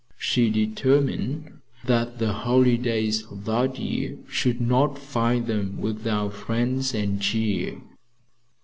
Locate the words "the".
2.17-2.33